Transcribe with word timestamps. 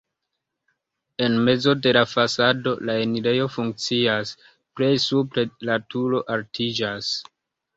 En 1.25 1.35
mezo 1.49 1.75
de 1.87 1.91
la 1.97 2.03
fasado 2.13 2.73
la 2.91 2.95
enirejo 3.01 3.47
funkcias, 3.59 4.33
plej 4.81 4.91
supre 5.07 5.47
la 5.71 5.77
turo 5.95 6.27
altiĝas. 6.39 7.13